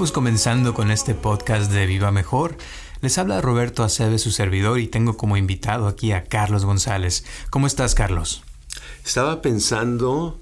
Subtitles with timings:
[0.00, 2.56] Estamos comenzando con este podcast de Viva Mejor.
[3.02, 7.26] Les habla Roberto Aceves, su servidor, y tengo como invitado aquí a Carlos González.
[7.50, 8.42] ¿Cómo estás, Carlos?
[9.04, 10.40] Estaba pensando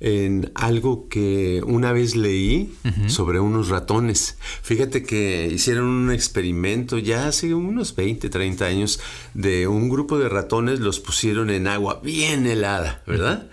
[0.00, 2.74] en algo que una vez leí
[3.06, 4.38] sobre unos ratones.
[4.62, 8.98] Fíjate que hicieron un experimento ya hace unos 20, 30 años
[9.34, 13.46] de un grupo de ratones, los pusieron en agua bien helada, ¿verdad?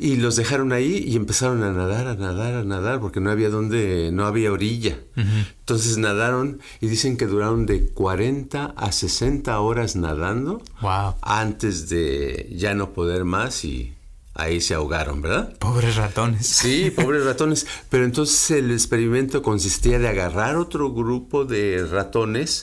[0.00, 3.50] Y los dejaron ahí y empezaron a nadar, a nadar, a nadar, porque no había
[3.50, 4.98] donde, no había orilla.
[5.16, 11.16] Entonces nadaron y dicen que duraron de 40 a 60 horas nadando Wow.
[11.22, 13.94] antes de ya no poder más y
[14.34, 15.58] ahí se ahogaron, ¿verdad?
[15.58, 16.46] Pobres ratones.
[16.46, 17.66] Sí, pobres ratones.
[17.90, 22.62] Pero entonces el experimento consistía de agarrar otro grupo de ratones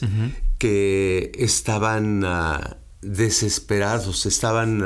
[0.56, 4.82] que estaban ah, desesperados, estaban...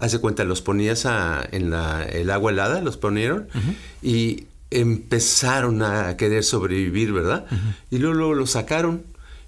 [0.00, 3.46] Hace cuenta, los ponías a- en la, el agua helada, los ponieron
[4.02, 7.46] y empezaron a querer sobrevivir, ¿verdad?
[7.90, 9.02] Y luego, luego los sacaron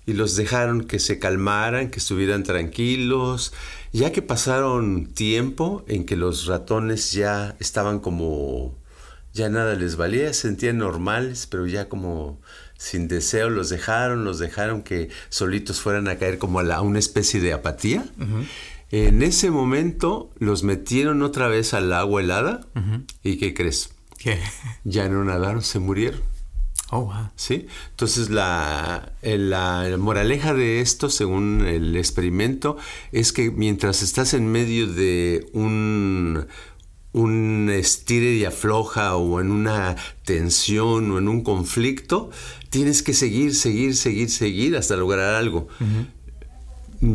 [0.07, 3.53] y los dejaron que se calmaran, que estuvieran tranquilos.
[3.93, 8.75] Ya que pasaron tiempo en que los ratones ya estaban como,
[9.33, 12.41] ya nada les valía, se sentían normales, pero ya como
[12.79, 16.99] sin deseo los dejaron, los dejaron que solitos fueran a caer como a la- una
[16.99, 18.05] especie de apatía.
[18.93, 22.61] En ese momento los metieron otra vez al agua helada
[23.23, 23.91] y ¿qué crees?
[24.19, 24.39] ¿Qué?
[24.85, 26.21] Ya no nadaron, se murieron.
[26.91, 27.31] Oh, wow.
[27.37, 27.67] ¿Sí?
[27.91, 32.77] Entonces la, el- la moraleja de esto, según el experimento,
[33.13, 36.47] es que mientras estás en medio de un,
[37.13, 39.97] un estire y afloja o en una
[40.27, 42.31] tensión o en un conflicto,
[42.69, 45.69] tienes que seguir, seguir, seguir, seguir hasta lograr algo.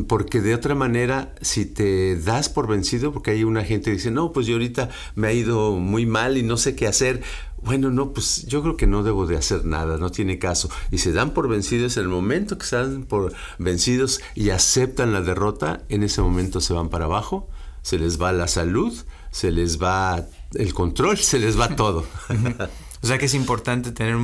[0.08, 4.12] Porque de otra manera, si te das por vencido, porque hay una gente que dice,
[4.12, 7.24] no, pues yo ahorita me ha ido muy mal y no sé qué hacer.
[7.62, 10.70] Bueno, no, pues yo creo que no debo de hacer nada, no tiene caso.
[10.92, 15.14] Y se dan por vencidos en el momento que se dan por vencidos y aceptan
[15.14, 17.48] la derrota, en ese momento se van para abajo,
[17.82, 18.94] se les va la salud,
[19.32, 22.06] se les va el control, se les va todo.
[23.02, 24.18] O sea que es importante tener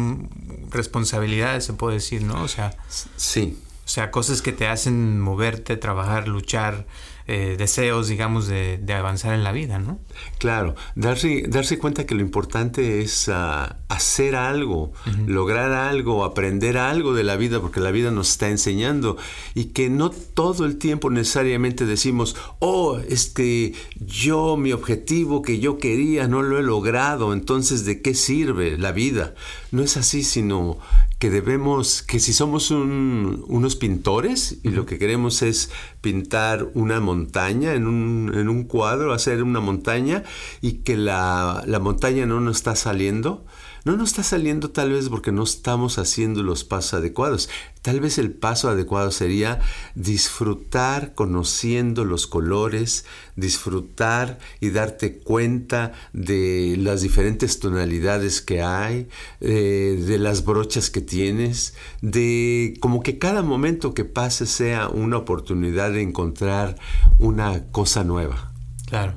[0.72, 2.44] responsabilidades, se puede decir, ¿no?
[2.44, 2.75] O sea,
[3.16, 3.57] sí.
[3.85, 6.85] O sea, cosas que te hacen moverte, trabajar, luchar,
[7.25, 9.97] eh, deseos, digamos, de, de avanzar en la vida, ¿no?
[10.39, 14.91] Claro, darse, darse cuenta que lo importante es ah, hacer algo,
[15.25, 19.16] lograr algo, aprender algo de la vida, porque la vida nos está enseñando
[19.53, 25.77] y que no todo el tiempo necesariamente decimos, oh, este, yo mi objetivo que yo
[25.77, 29.33] quería no lo he logrado, entonces ¿de qué sirve la vida?
[29.73, 30.78] No es así, sino
[31.17, 37.00] que debemos, que si somos un- unos pintores y lo que queremos es pintar una
[37.00, 40.23] montaña en un, en un cuadro, hacer una montaña
[40.61, 43.45] y que la, la montaña no nos está saliendo,
[43.85, 47.49] no nos está saliendo tal vez porque no estamos haciendo los pasos adecuados.
[47.81, 49.59] Tal vez el paso adecuado sería
[49.94, 53.05] disfrutar conociendo los colores,
[53.35, 59.09] disfrutar y darte cuenta de las diferentes tonalidades que hay,
[59.41, 65.17] eh, de las brochas que tienes, de como que cada momento que pase sea una
[65.17, 66.77] oportunidad de encontrar
[67.19, 68.53] una cosa nueva.
[68.88, 69.16] Claro.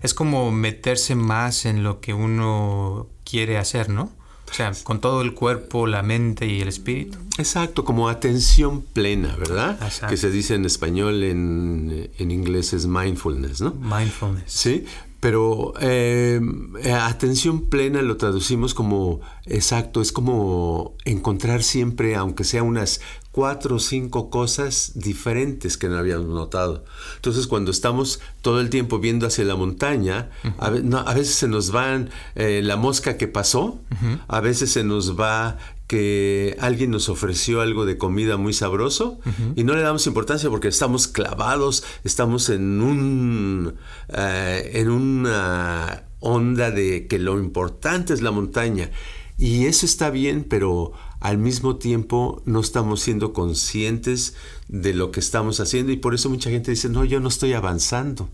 [0.00, 4.10] Es como meterse más en lo que uno quiere hacer, ¿no?
[4.50, 7.18] O sea, con todo el cuerpo, la mente y el espíritu.
[7.36, 9.78] Exacto, como atención plena, ¿verdad?
[9.82, 10.06] Exacto.
[10.08, 13.72] Que se dice en español, en, en inglés es mindfulness, ¿no?
[13.74, 14.50] Mindfulness.
[14.50, 14.86] Sí,
[15.20, 16.40] pero eh,
[16.82, 23.00] eh, atención plena lo traducimos como, exacto, es como encontrar siempre, aunque sea unas
[23.32, 26.84] cuatro o cinco cosas diferentes que no habíamos notado.
[27.16, 31.34] Entonces, cuando estamos todo el tiempo viendo hacia la montaña, a, ve- no, a veces
[31.36, 33.80] se nos va la mosca que pasó,
[34.28, 35.56] a veces se nos va
[35.88, 39.18] que alguien nos ofreció algo de comida muy sabroso
[39.56, 43.74] y no le damos importancia porque estamos clavados, estamos en un
[44.10, 48.90] eh, en una onda de que lo importante es la montaña
[49.38, 54.34] y eso está bien, pero al mismo tiempo no estamos siendo conscientes
[54.68, 57.54] de lo que estamos haciendo y por eso mucha gente dice, no, yo no estoy
[57.54, 58.28] avanzando.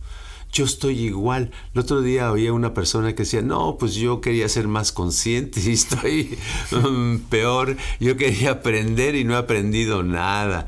[0.55, 1.51] Yo estoy igual.
[1.75, 5.61] El otro día oía una persona que decía, no, pues yo quería ser más consciente
[5.61, 6.39] y estoy
[6.71, 7.77] um, peor.
[7.99, 10.67] Yo quería aprender y no he aprendido nada.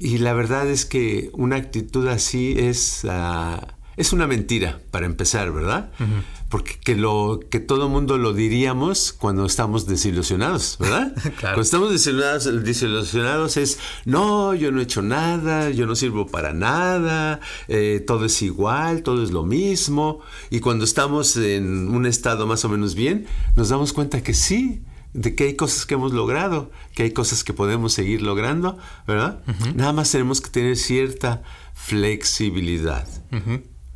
[0.00, 5.50] Y la verdad es que una actitud así es, ah, es una mentira, para empezar,
[5.52, 5.90] ¿verdad?
[6.48, 11.12] Porque que, lo, que todo mundo lo diríamos cuando estamos desilusionados, ¿verdad?
[11.38, 11.56] Claro.
[11.56, 16.52] Cuando estamos desilusionados, desilusionados es, no, yo no he hecho nada, yo no sirvo para
[16.52, 20.20] nada, eh, todo es igual, todo es lo mismo.
[20.48, 24.80] Y cuando estamos en un estado más o menos bien, nos damos cuenta que sí,
[25.12, 28.78] de que hay cosas que hemos logrado, que hay cosas que podemos seguir logrando,
[29.08, 29.42] ¿verdad?
[29.74, 31.42] Nada más tenemos que tener cierta
[31.74, 33.08] flexibilidad.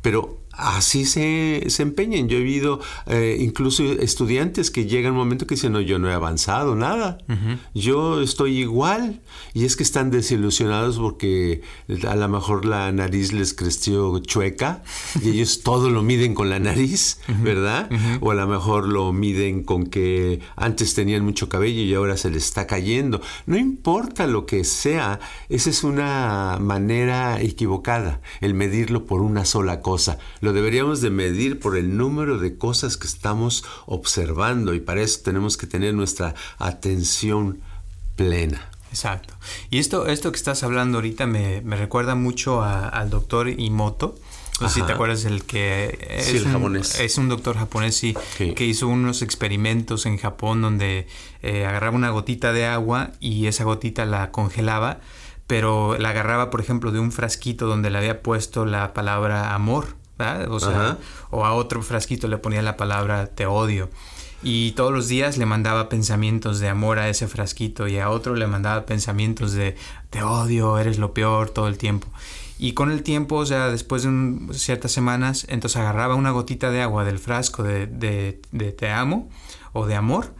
[0.03, 2.27] Pero así se, se, empeñan.
[2.29, 6.09] Yo he visto eh, incluso estudiantes que llegan un momento que dicen, no, yo no
[6.09, 7.17] he avanzado nada,
[7.73, 9.21] yo estoy igual.
[9.53, 11.61] Y es que están desilusionados porque
[12.07, 14.83] a lo mejor la nariz les creció chueca
[15.21, 17.89] y ellos todo lo miden con la nariz, ¿verdad?
[18.21, 22.29] O a lo mejor lo miden con que antes tenían mucho cabello y ahora se
[22.29, 23.21] les está cayendo.
[23.45, 25.19] No importa lo que sea,
[25.49, 31.57] esa es una manera equivocada, el medirlo por una sola cosa lo deberíamos de medir
[31.57, 36.35] por el número de cosas que estamos observando y para eso tenemos que tener nuestra
[36.57, 37.61] atención
[38.17, 38.69] plena.
[38.89, 39.35] Exacto.
[39.69, 44.19] Y esto, esto que estás hablando ahorita me, recuerda mucho al doctor Imoto.
[44.59, 46.99] No sé si te acuerdas el que es, el un, japonés.
[46.99, 51.07] es un doctor japonés sí, que hizo unos experimentos en Japón donde
[51.41, 54.99] eh, agarraba una gotita de agua y esa gotita la congelaba,
[55.47, 60.02] pero la agarraba, por ejemplo, de un frasquito donde le había puesto la palabra amor
[60.49, 60.97] o sea,
[61.31, 63.89] o a otro frasquito le ponía la palabra te odio.
[64.43, 68.35] Y todos los días le mandaba pensamientos de amor a ese frasquito y a otro
[68.35, 69.77] le mandaba pensamientos de
[70.09, 72.07] te odio, eres lo peor todo el tiempo.
[72.59, 76.81] Y con el tiempo, o sea, después de ciertas semanas, entonces agarraba una gotita de
[76.81, 79.29] agua del frasco de, de, de te amo
[79.71, 80.33] o de amor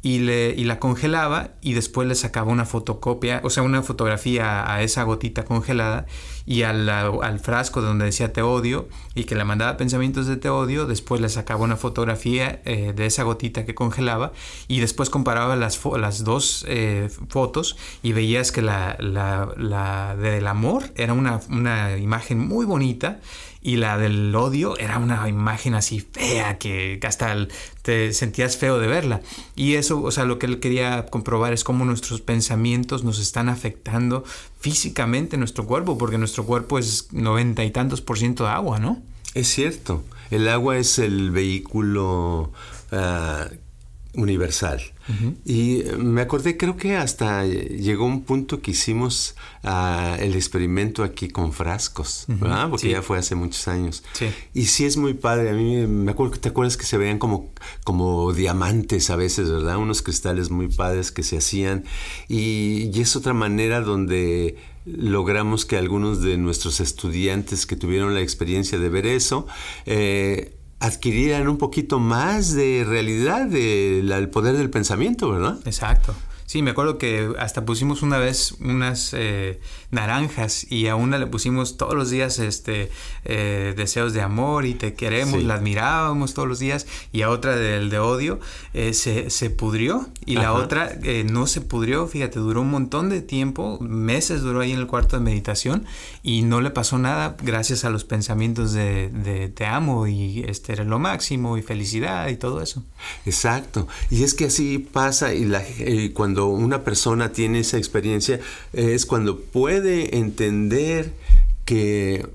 [0.00, 4.72] y, le, y la congelaba y después le sacaba una fotocopia, o sea, una fotografía
[4.72, 6.06] a esa gotita congelada
[6.46, 10.50] y al, al, frasco donde decía te odio y que le mandaba pensamientos de te
[10.50, 14.32] odio, después le sacaba una fotografía eh, de esa gotita que congelaba
[14.68, 20.46] y después comparaba las, las dos eh, fotos y veías que la, la, la, del
[20.46, 23.20] amor era una, una imagen muy bonita
[23.68, 27.36] y la del odio era una imagen así fea que hasta
[27.82, 29.20] te sentías feo de verla.
[29.56, 33.50] Y eso, o sea, lo que él quería comprobar es cómo nuestros pensamientos nos están
[33.50, 34.24] afectando
[34.58, 39.02] físicamente nuestro cuerpo, porque nuestro cuerpo es noventa y tantos por ciento de agua, ¿no?
[39.34, 42.50] Es cierto, el agua es el vehículo
[42.90, 43.48] ah,
[44.18, 44.82] universal.
[45.46, 51.28] Y me acordé, creo que hasta llegó un punto que hicimos ah, el experimento aquí
[51.28, 52.68] con frascos, ¿verdad?
[52.68, 54.02] Porque ya fue hace muchos años.
[54.52, 55.48] Y sí es muy padre.
[55.48, 57.52] A mí me acuerdo que te acuerdas que se veían como,
[57.84, 59.78] como diamantes a veces, ¿verdad?
[59.78, 61.84] Unos cristales muy padres que se hacían.
[62.28, 68.20] Y, y es otra manera donde logramos que algunos de nuestros estudiantes que tuvieron la
[68.20, 69.46] experiencia de ver eso,
[69.86, 75.58] eh, adquirieran un poquito más de realidad del poder del pensamiento, ¿verdad?
[75.64, 76.14] Exacto.
[76.48, 79.60] Sí, me acuerdo que hasta pusimos una vez unas eh,
[79.90, 82.90] naranjas y a una le pusimos todos los días este
[83.26, 87.54] eh, deseos de amor y te queremos, la admirábamos todos los días y a otra
[87.54, 88.40] del de odio
[88.72, 93.20] eh, se, se, pudrió y la otra no se pudrió, fíjate, duró un montón de
[93.20, 95.84] tiempo, meses duró ahí en el cuarto de meditación
[96.22, 100.72] y no le pasó nada gracias a los pensamientos de, de te amo y este
[100.72, 102.82] era lo máximo y felicidad y todo eso.
[103.26, 105.62] Exacto, y es que así pasa y la,
[106.14, 108.40] cuando una persona tiene esa experiencia
[108.72, 111.12] es cuando puede entender
[111.64, 112.26] que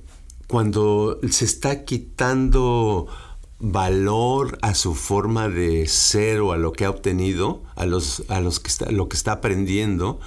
[0.47, 3.07] cuando se está quitando
[3.65, 8.41] valor a su forma de ser o a lo que ha obtenido, a los, a
[8.41, 10.19] los que está, lo que está aprendiendo,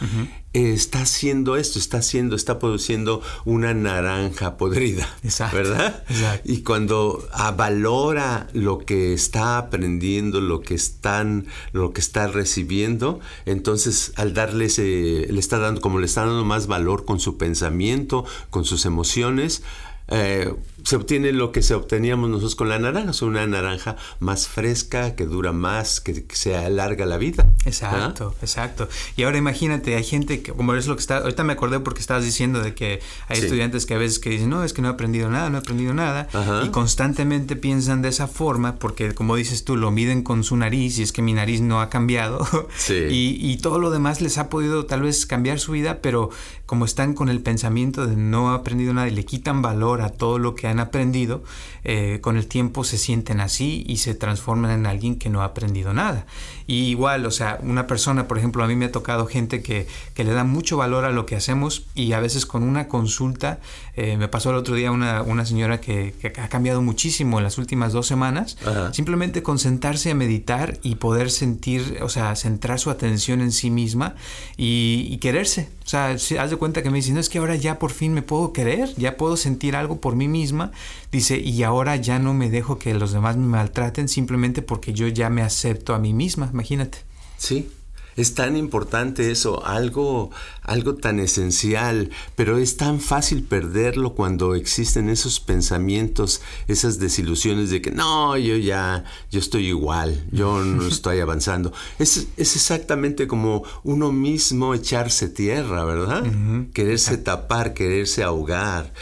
[0.55, 5.07] está haciendo esto, está haciendo, está produciendo una naranja podrida,
[5.53, 6.03] ¿verdad?
[6.45, 7.29] Y cuando
[7.59, 14.65] valora lo que está aprendiendo, lo que están, lo que está recibiendo, entonces al darle
[14.65, 18.87] ese, le está dando, como le está dando más valor con su pensamiento, con sus
[18.87, 19.63] emociones,
[20.09, 20.55] eh,
[20.87, 25.27] se obtiene lo que se obteníamos nosotros con la naranja, una naranja más fresca, que
[25.27, 27.51] dura más, que, se alarga la vida.
[27.65, 28.89] Exacto, exacto.
[29.17, 31.99] Y ahora imagínate, hay gente que, como es lo que está, ahorita me acordé porque
[31.99, 34.87] estabas diciendo de que hay estudiantes que a veces que dicen, no, es que no
[34.87, 36.29] he aprendido nada, no he aprendido nada,
[36.65, 41.01] y constantemente piensan de esa forma, porque como dices tú, lo miden con su nariz,
[41.01, 42.47] y es que mi nariz no ha cambiado,
[42.89, 46.31] y, y todo lo demás les ha podido tal vez cambiar su vida, pero
[46.65, 50.11] como están con el pensamiento de no he aprendido nada y le quitan valor a
[50.11, 51.43] todo lo que han aprendido,
[51.85, 55.47] eh, con el tiempo se sienten así y se transforman en alguien que no ha
[55.47, 56.27] aprendido nada.
[56.67, 59.87] Y igual, o sea, una persona, por ejemplo, a mí me ha tocado gente que,
[60.15, 63.61] que le da mucho valor a lo que hacemos y a veces con una consulta,
[63.97, 67.57] eh, me pasó el otro día una, una señora que, ha cambiado muchísimo en las
[67.57, 68.59] últimas dos semanas,
[68.93, 73.71] simplemente con sentarse a meditar y poder sentir, o sea, centrar su atención en sí
[73.71, 74.15] misma
[74.57, 75.71] y, quererse.
[75.85, 78.13] O sea, haz de cuenta que me dice, no es que ahora ya por fin
[78.13, 80.73] me puedo querer, ya puedo sentir algo por mí misma.
[81.11, 85.09] Dice, y ahora ya no me dejo que los demás me maltraten simplemente porque yo
[85.09, 86.99] ya me acepto a mí misma, imagínate.
[87.39, 87.71] Sí,
[88.17, 90.31] es tan importante eso, algo,
[90.63, 97.83] algo tan esencial, pero es tan fácil perderlo cuando existen esos pensamientos, esas desilusiones de
[97.83, 101.73] que no, yo ya, yo estoy igual, yo no estoy avanzando.
[101.99, 106.25] Es, es exactamente como uno mismo echarse tierra, ¿verdad?
[106.73, 108.93] Quererse tapar, quererse ahogar.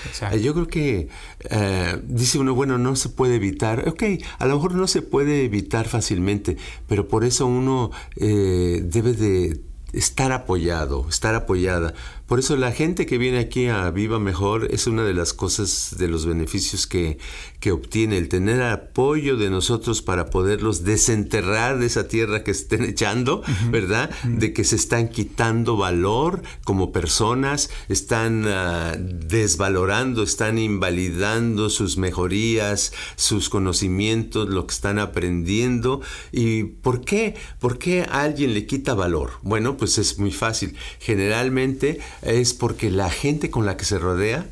[0.42, 1.08] Yo creo que
[1.50, 3.88] eh, dice uno, bueno, no se puede evitar.
[3.88, 4.02] Ok,
[4.38, 6.56] a lo mejor no se puede evitar fácilmente,
[6.88, 9.60] pero por eso uno eh, debe de
[9.92, 11.94] estar apoyado, estar apoyada.
[12.26, 15.96] Por eso la gente que viene aquí a Viva Mejor es una de las cosas,
[15.98, 17.18] de los beneficios que,
[17.60, 22.82] que obtiene, el tener apoyo de nosotros para poderlos desenterrar de esa tierra que estén
[22.88, 24.08] echando, ¿verdad?
[24.24, 32.94] De que se están quitando valor como personas, están ah, desvalorando, están invalidando sus mejorías,
[33.16, 36.00] sus conocimientos, lo que están aprendiendo.
[36.32, 37.34] ¿Y por qué?
[37.60, 39.32] ¿Por qué a alguien le quita valor?
[39.42, 40.74] Bueno, pues es muy fácil.
[41.00, 44.46] Generalmente es porque la gente con la que se rodea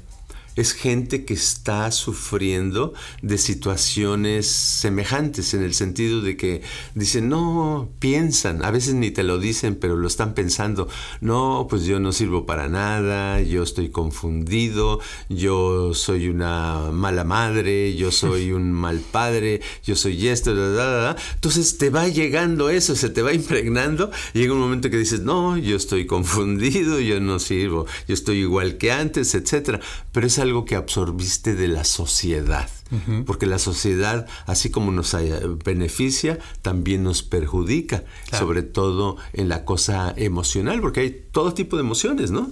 [0.56, 2.92] es gente que está sufriendo
[3.22, 6.62] de situaciones semejantes en el sentido de que
[6.94, 10.88] dicen, no, piensan, a veces ni te lo dicen, pero lo están pensando,
[11.20, 17.94] no, pues yo no sirvo para nada, yo estoy confundido, yo soy una mala madre,
[17.96, 20.52] yo soy un mal padre, yo soy esto,
[21.34, 25.20] entonces te va llegando eso, se te va impregnando, y llega un momento que dices,
[25.20, 29.80] no, yo estoy confundido, yo no sirvo, yo estoy igual que antes, etcétera,
[30.12, 32.68] pero esa algo que absorbiste de la sociedad
[33.26, 35.16] porque la sociedad, así como nos
[35.64, 41.82] beneficia, también nos perjudica, sobre todo en la cosa emocional, porque hay todo tipo de
[41.82, 42.50] emociones, ¿no?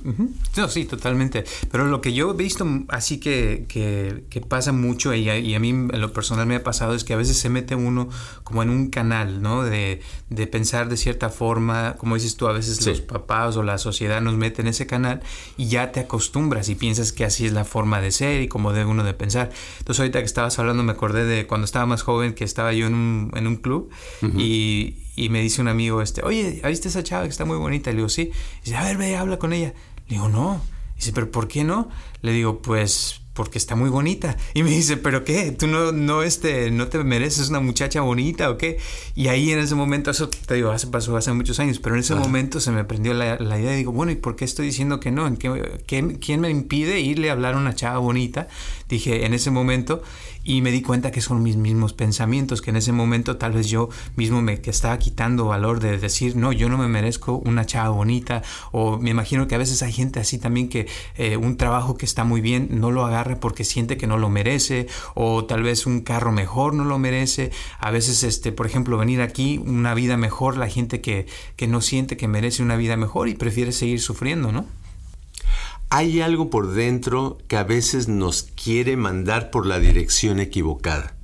[0.56, 1.44] No, sí, totalmente.
[1.70, 6.00] Pero lo que yo he visto así que, que, pasa mucho y a, mí en
[6.00, 8.08] lo personal me ha pasado es que a veces se mete uno
[8.42, 9.62] como en un canal, ¿no?
[9.62, 13.78] De, de pensar de cierta forma, como dices tú, a veces los papás o la
[13.78, 15.20] sociedad nos meten en ese canal
[15.56, 18.72] y ya te acostumbras y piensas que así es la forma de ser y como
[18.72, 19.50] debe uno de pensar.
[19.78, 22.86] Entonces ahorita que estabas hablando me acordé de cuando estaba más joven que estaba yo
[22.86, 23.90] en un, en un club
[24.36, 27.90] y, y, me dice un amigo, este, oye, ¿viste esa chava que está muy bonita?
[27.90, 28.30] Le digo, sí.
[28.62, 29.74] Y dice, a ver, ve, habla con ella.
[30.08, 30.62] Le digo, no.
[30.96, 31.88] dice, pero ¿por qué no?
[32.22, 34.36] Le digo, pues porque está muy bonita.
[34.54, 35.52] Y me dice, ¿pero qué?
[35.52, 38.78] ¿Tú no, no, este, no te mereces una muchacha bonita o qué?
[39.14, 42.00] Y ahí en ese momento, eso te digo, hace, pasó hace muchos años, pero en
[42.00, 44.66] ese momento se me prendió la, la, idea y digo, bueno, ¿y por qué estoy
[44.66, 45.26] diciendo que no?
[45.26, 48.48] ¿En qué, ¿Quién me impide irle a hablar a una chava bonita?
[48.90, 50.02] Dije, en ese momento,
[50.42, 53.68] y me di cuenta que son mis mismos pensamientos, que en ese momento tal vez
[53.68, 57.64] yo mismo me que estaba quitando valor de decir, no, yo no me merezco una
[57.66, 58.42] chava bonita,
[58.72, 62.04] o me imagino que a veces hay gente así también que eh, un trabajo que
[62.04, 65.86] está muy bien no lo agarra porque siente que no lo merece, o tal vez
[65.86, 70.16] un carro mejor no lo merece, a veces, este, por ejemplo, venir aquí, una vida
[70.16, 74.00] mejor, la gente que, que no siente que merece una vida mejor y prefiere seguir
[74.00, 74.66] sufriendo, ¿no?
[75.90, 81.14] Hay algo por dentro que a veces nos quiere mandar por la dirección equivocada,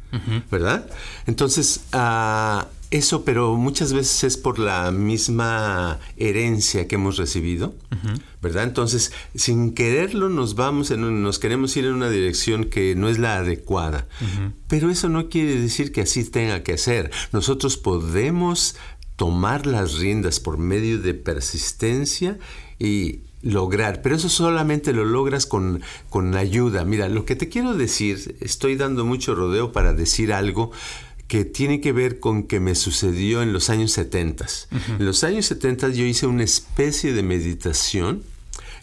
[0.51, 0.91] ¿verdad?
[1.27, 7.75] Entonces, uh, eso, pero muchas veces es por la misma herencia que hemos recibido,
[8.43, 8.65] ¿verdad?
[8.65, 13.19] Entonces, sin quererlo nos vamos, en nos queremos ir en una dirección que no es
[13.19, 14.07] la adecuada.
[14.69, 17.11] Pero eso no quiere decir que así tenga que ser.
[17.33, 18.77] Nosotros podemos
[19.17, 22.39] tomar las riendas por medio de persistencia
[22.79, 26.85] y lograr, pero eso solamente lo logras con, con ayuda.
[26.85, 30.73] Mira, lo que te quiero decir, estoy dando mucho rodeo para decir algo
[31.29, 34.47] que tiene que ver con que me sucedió en los años 70.
[34.99, 38.23] En los años 70 yo hice una especie de meditación,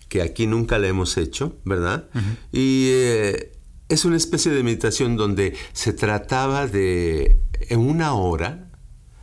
[0.10, 2.10] que aquí nunca la hemos hecho, ¿verdad?
[2.52, 3.52] Y eh,
[3.90, 7.40] es una especie de meditación donde se trataba de,
[7.70, 8.70] en una hora,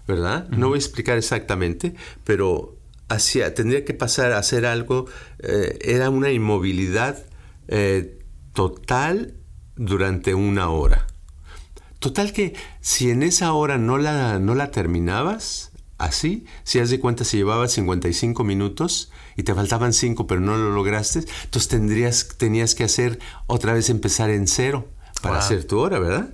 [0.09, 0.49] ¿verdad?
[0.49, 1.95] No voy a explicar exactamente,
[2.25, 2.80] pero
[3.55, 5.07] tendría que pasar a hacer algo,
[5.41, 7.25] eh, era una inmovilidad
[7.69, 8.19] eh,
[8.53, 9.35] total
[9.77, 11.07] durante una hora.
[11.99, 16.99] Total que si en esa hora no la, no la terminabas, así, si has de
[16.99, 22.29] cuenta si llevabas 55 minutos y te faltaban 5 pero no lo lograste, entonces tendrías,
[22.39, 24.89] tenías que hacer otra vez empezar en cero
[25.21, 26.31] para hacer tu hora, ¿verdad?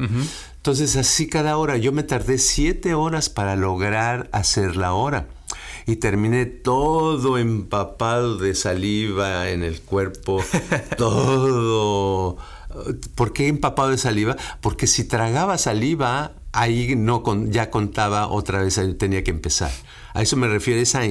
[0.57, 5.27] Entonces así cada hora, yo me tardé 7 horas para lograr hacer la hora
[5.87, 10.43] y terminé todo empapado de saliva en el cuerpo,
[10.99, 12.37] todo...
[13.15, 14.37] ¿Por qué empapado de saliva?
[14.61, 19.71] Porque si tragaba saliva, ahí no ya contaba otra vez, tenía que empezar.
[20.17, 21.03] A eso me refiero, esa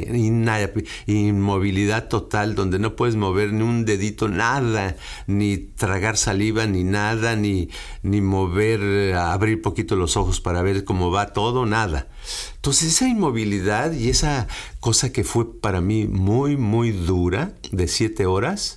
[1.06, 4.96] inmovilidad total donde no puedes mover ni un dedito, nada,
[5.28, 7.70] ni tragar saliva, ni nada, ni,
[8.02, 12.08] ni mover, abrir poquito los ojos para ver cómo va todo, nada.
[12.56, 14.48] Entonces esa inmovilidad y esa
[14.80, 18.76] cosa que fue para mí muy, muy dura, de siete horas,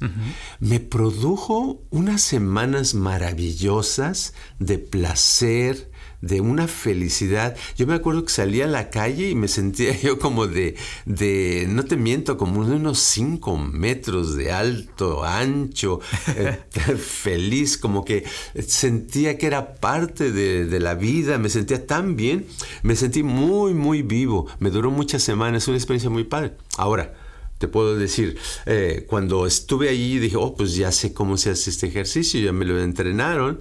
[0.60, 7.56] me produjo unas semanas maravillosas de placer, de una felicidad.
[7.76, 11.66] Yo me acuerdo que salía a la calle y me sentía yo como de, de
[11.68, 16.00] no te miento, como de unos 5 metros de alto, ancho,
[16.36, 16.58] eh,
[16.98, 18.24] feliz, como que
[18.66, 22.46] sentía que era parte de, la vida, me sentía tan bien,
[22.82, 26.52] me sentí muy, muy vivo, me duró muchas semanas, una experiencia muy padre.
[26.76, 27.14] Ahora,
[27.58, 31.70] te puedo decir, eh, cuando estuve allí dije, oh, pues ya sé cómo se hace
[31.70, 33.60] este ejercicio, ya me lo entrenaron,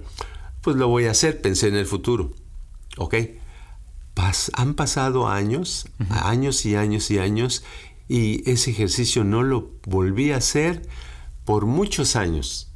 [0.62, 2.32] pues lo voy a hacer, pensé en el futuro.
[2.98, 3.14] ¿Ok?
[4.54, 7.64] han pasado años, años y años y años,
[8.08, 10.82] y ese ejercicio no lo volví a hacer
[11.44, 12.67] por muchos años.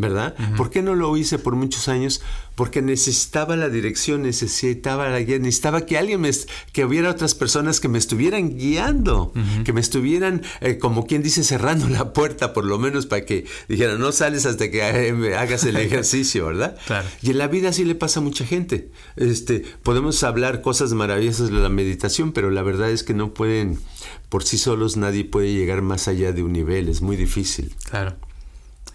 [0.00, 0.34] ¿Verdad?
[0.56, 2.22] ¿Por qué no lo hice por muchos años?
[2.54, 6.30] Porque necesitaba la dirección, necesitaba la guía, necesitaba que alguien me,
[6.72, 9.32] que hubiera otras personas que me estuvieran guiando,
[9.64, 13.46] que me estuvieran, eh, como quien dice, cerrando la puerta, por lo menos para que
[13.68, 16.76] dijeran, no sales hasta que eh, hagas el ejercicio, ¿verdad?
[16.86, 17.08] Claro.
[17.22, 18.90] Y en la vida así le pasa a mucha gente.
[19.16, 23.78] Este, podemos hablar cosas maravillosas de la meditación, pero la verdad es que no pueden,
[24.28, 27.74] por sí solos nadie puede llegar más allá de un nivel, es muy difícil.
[27.84, 28.16] Claro.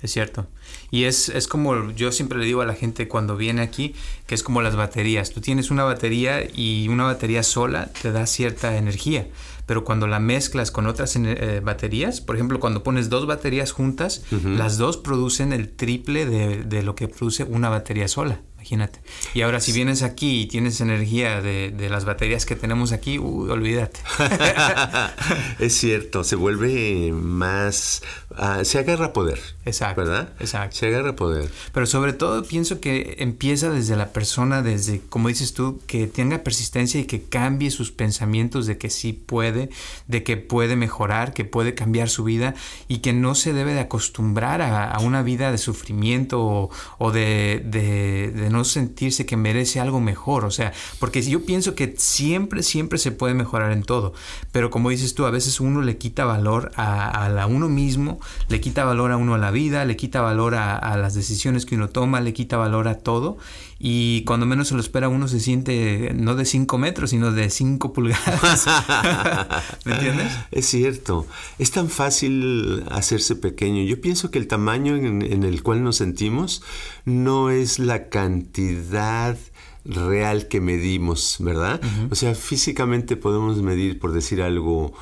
[0.06, 0.46] Es cierto.
[0.92, 3.96] Y es, es, como yo siempre le digo a la gente cuando viene aquí,
[4.28, 5.32] que es como las baterías.
[5.32, 9.28] Tú tienes una batería y una batería sola te da cierta energía,
[9.66, 14.22] pero cuando la mezclas con otras eh, baterías, por ejemplo, cuando pones dos baterías juntas,
[14.44, 19.00] las dos producen el triple de, de lo que produce una batería sola imagínate.
[19.34, 24.00] Y ahora si vienes aquí y tienes energía de, las baterías que tenemos aquí, olvídate.
[25.60, 28.02] es cierto, se vuelve más...
[28.38, 29.40] Ah, se agarra poder.
[29.66, 30.02] Exacto.
[30.02, 30.34] ¿Verdad?
[30.40, 30.76] Exacto.
[30.78, 31.50] Se agarra poder.
[31.74, 36.40] Pero sobre todo pienso que empieza desde la persona, desde, como dices tú, que tenga
[36.40, 39.70] persistencia y que cambie sus pensamientos de que sí puede,
[40.08, 42.56] de que puede mejorar, que puede cambiar su vida
[42.88, 48.32] y que no se debe de acostumbrar a, una vida de sufrimiento o, de, de,
[48.32, 50.46] de no sentirse que merece algo mejor.
[50.46, 54.14] O sea, porque yo pienso que siempre, siempre se puede mejorar en todo.
[54.52, 58.62] Pero como dices tú, a veces uno le quita valor a, a uno mismo, le
[58.62, 61.76] quita valor a uno a la vida, le quita valor a, a las decisiones que
[61.76, 63.38] uno toma, le quita valor a todo
[63.78, 67.50] y cuando menos se lo espera uno se siente no de 5 metros, sino de
[67.50, 68.66] 5 pulgadas.
[69.86, 70.32] ¿Me entiendes?
[70.52, 71.28] Es cierto.
[71.60, 73.84] Es tan fácil hacerse pequeño.
[73.84, 76.64] Yo pienso que el tamaño en, el cual nos sentimos
[77.06, 79.38] no es la cantidad
[79.86, 81.80] real que medimos, ¿verdad?
[82.10, 84.94] O sea, físicamente podemos medir, por decir algo,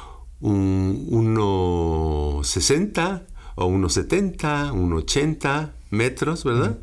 [0.41, 3.23] un 1,60
[3.55, 6.77] o 1,70, 1,80 metros, ¿verdad?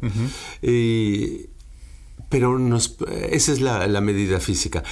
[0.63, 1.51] y,
[2.31, 2.97] pero nos,
[3.31, 4.83] esa es la, medida física.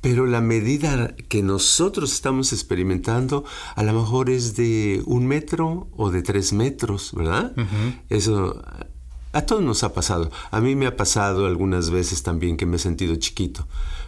[0.00, 3.44] Pero la medida que nosotros estamos experimentando
[3.74, 7.52] a lo mejor es de un metro o de tres metros, ¿verdad?
[8.08, 8.62] Eso
[9.36, 10.30] a todos nos ha pasado.
[10.50, 13.66] A mí me ha pasado algunas veces también que me he sentido chiquito.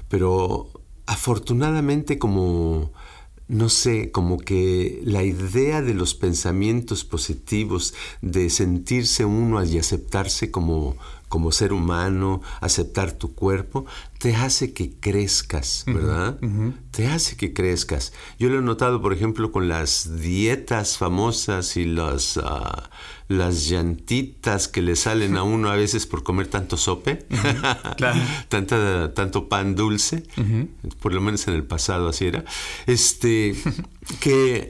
[0.08, 0.68] Pero
[1.06, 2.90] afortunadamente como
[3.48, 10.50] no sé, como que la idea de los pensamientos positivos, de sentirse uno y aceptarse
[10.50, 10.96] como,
[11.28, 13.86] como ser humano, aceptar tu cuerpo,
[14.18, 16.38] te hace que crezcas, ¿verdad?
[16.90, 18.12] Te hace que crezcas.
[18.38, 22.90] Yo lo he notado, por ejemplo, con las dietas famosas y las, ah,
[23.28, 27.26] las llantitas que le salen a uno a veces por comer tanto sope,
[28.48, 30.24] Tanta, tanto pan dulce,
[31.00, 32.44] por lo menos en el pasado así era,
[32.86, 33.54] este,
[34.20, 34.68] que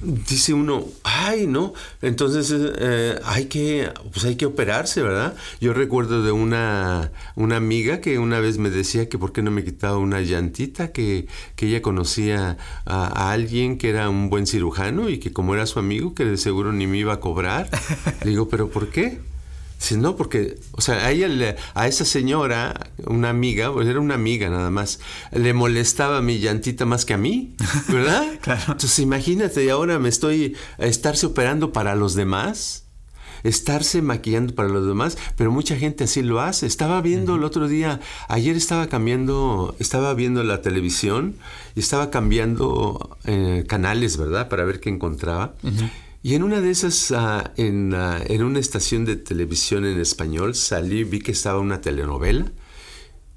[0.00, 5.34] dice uno, ay, no, entonces eh, hay que, pues hay que operarse, ¿verdad?
[5.60, 9.50] Yo recuerdo de una, una amiga que una vez me decía que por qué no
[9.50, 15.08] me quitaba una llantita, que, que ella conocía a, alguien que era un buen cirujano
[15.08, 17.68] y que como era su amigo, que de seguro ni me iba a cobrar.
[18.22, 19.20] Le digo, pero ¿por qué?
[19.78, 24.14] Si no, porque, o sea, a ella, a esa señora, una amiga, pues era una
[24.14, 24.98] amiga nada más,
[25.32, 27.54] le molestaba mi llantita más que a mí,
[27.88, 28.24] ¿verdad?
[28.40, 28.60] claro.
[28.72, 32.88] Entonces imagínate, y ahora me estoy a estarse operando para los demás,
[33.44, 36.66] estarse maquillando para los demás, pero mucha gente así lo hace.
[36.66, 41.36] Estaba viendo el otro día, ayer estaba cambiando, estaba viendo la televisión
[41.76, 44.48] y estaba cambiando eh, canales, ¿verdad?
[44.48, 45.54] Para ver qué encontraba.
[46.22, 51.04] Y en una de esas, ah, en, en, una estación de televisión en español, salí,
[51.04, 52.50] vi que estaba una telenovela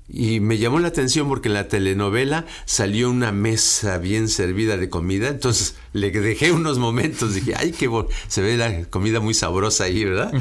[0.08, 4.89] Y me llamó la atención porque en la telenovela salió una mesa bien servida de
[4.89, 5.28] comida.
[5.28, 7.36] Entonces le dejé unos momentos.
[7.36, 7.88] Dije, ay, qué.
[8.28, 10.34] Se ve la comida muy sabrosa ahí, ¿verdad?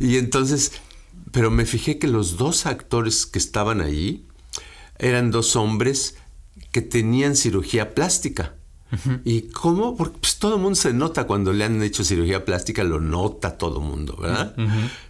[0.00, 0.72] Y entonces,
[1.30, 4.26] pero me fijé que los dos actores que estaban ahí
[4.98, 6.16] eran dos hombres
[6.72, 8.56] que tenían cirugía plástica.
[9.24, 9.96] ¿Y cómo?
[9.96, 13.56] Porque pues, todo el mundo se nota cuando le han hecho cirugía plástica, lo nota
[13.56, 14.54] todo el mundo, ¿verdad?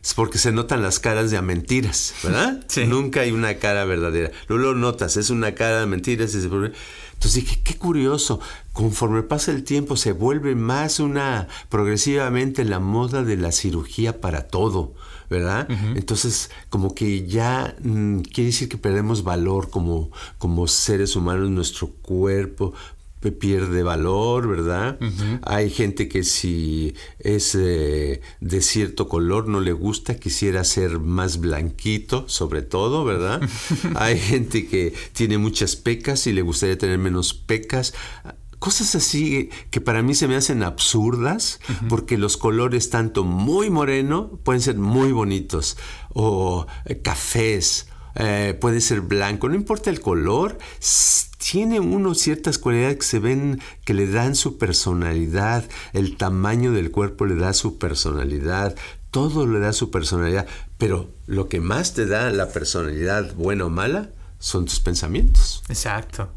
[0.03, 2.65] Es porque se notan las caras de a mentiras, ¿verdad?
[2.89, 4.31] Nunca hay una cara verdadera.
[4.49, 6.35] Luego lo notas, es una cara de mentiras.
[6.35, 8.41] Entonces dije, qué curioso,
[8.73, 14.49] conforme pasa el tiempo se vuelve más una, progresivamente la moda de la cirugía para
[14.49, 14.95] todo.
[15.31, 15.69] ¿verdad?
[15.97, 21.89] Entonces, como que ya mm, quiere decir que perdemos valor como, como seres humanos, nuestro
[21.89, 22.75] cuerpo,
[23.33, 24.99] pierde valor, ¿verdad?
[25.43, 31.39] Hay gente que si es eh, de cierto color no le gusta, quisiera ser más
[31.39, 33.41] blanquito, sobre todo, ¿verdad?
[33.97, 37.95] Hay gente que tiene muchas pecas y le gustaría tener menos pecas
[38.65, 41.61] cosas así que para mí se me hacen absurdas
[41.91, 45.77] porque los colores tanto muy moreno pueden ser muy bonitos
[46.15, 50.59] o eh, cafés eh, puede ser blanco, no importa el color,
[51.39, 56.91] tiene uno ciertas cualidades que se ven que le dan su personalidad, el tamaño del
[56.91, 58.75] cuerpo le da su personalidad,
[59.11, 60.47] todo le da su personalidad,
[60.79, 65.63] pero lo que más te da la personalidad, buena o mala, son tus pensamientos.
[65.69, 66.31] Exacto.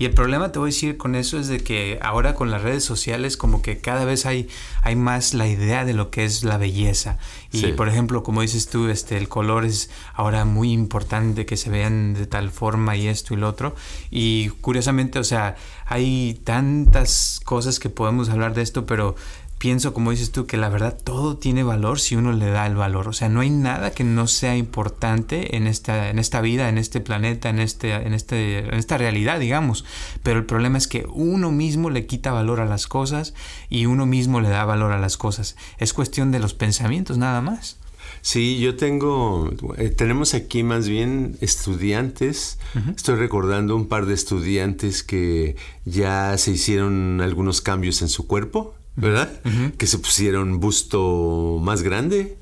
[0.00, 2.62] Y el problema, te voy a decir con eso, es de que ahora con las
[2.62, 4.48] redes sociales como que cada vez hay,
[4.80, 7.18] hay más la idea de lo que es la belleza.
[7.52, 11.68] Y por ejemplo, como dices tú, este, el color es ahora muy importante que se
[11.68, 13.74] vean de tal forma y esto y lo otro.
[14.10, 19.16] Y curiosamente, o sea, hay tantas cosas que podemos hablar de esto, pero
[19.60, 22.76] pienso, como dices tú, que la verdad todo tiene valor si uno le da el
[22.76, 23.08] valor.
[23.08, 26.78] O sea, no hay nada que no sea importante en esta, en esta vida, en
[26.78, 29.84] este planeta, en, este, en, este, en esta realidad, digamos.
[30.22, 33.34] Pero el problema es que uno mismo le quita valor a las cosas
[33.68, 35.56] y uno mismo le da valor a las cosas.
[35.76, 37.76] Es cuestión de los pensamientos nada más.
[38.22, 42.58] Sí, yo tengo, eh, tenemos aquí más bien estudiantes.
[42.96, 48.74] Estoy recordando un par de estudiantes que ya se hicieron algunos cambios en su cuerpo
[48.96, 49.40] ¿verdad?
[49.76, 52.38] Que se pusieron busto más grande,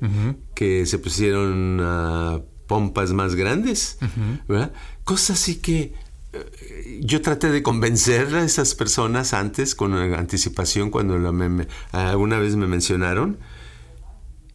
[0.55, 3.97] que se pusieron uh, pompas más grandes,
[4.47, 4.73] ¿verdad?
[5.03, 5.93] Cosas así que
[6.33, 11.15] eh, yo traté de convencer a esas personas antes, con anticipación, cuando
[11.91, 13.39] alguna vez me mencionaron,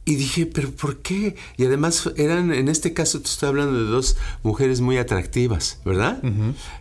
[0.06, 1.34] y dije, pero ¿por qué?
[1.56, 6.22] Y además eran, en este caso te estoy hablando de dos mujeres muy atractivas, ¿verdad?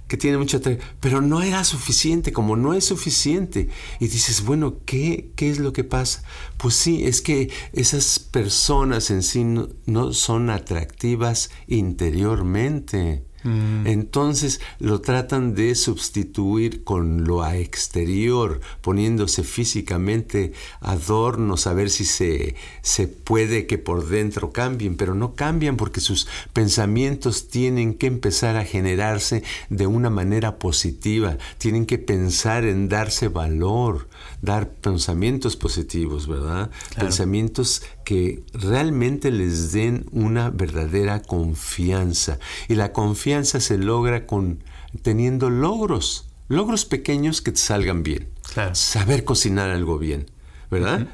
[0.07, 0.59] Que tienen mucha
[0.99, 3.69] pero no era suficiente, como no es suficiente.
[3.99, 6.23] Y dices, bueno, ¿qué, ¿qué es lo que pasa?
[6.57, 9.45] Pues sí, es que esas personas en sí
[9.85, 13.23] no son atractivas interiormente.
[13.43, 13.87] Mm.
[13.87, 22.55] Entonces lo tratan de sustituir con lo exterior, poniéndose físicamente adornos a ver si se,
[22.81, 28.55] se puede que por dentro cambien, pero no cambian porque sus pensamientos tienen que empezar
[28.55, 34.07] a generarse de una manera positiva, tienen que pensar en darse valor,
[34.41, 36.69] dar pensamientos positivos, ¿verdad?
[36.97, 42.39] Pensamientos que realmente les den una verdadera confianza.
[42.67, 44.63] Y la confianza se logra con
[45.01, 48.27] teniendo logros, logros pequeños que te salgan bien.
[48.73, 50.27] Saber cocinar algo bien.
[50.73, 51.07] ¿Verdad?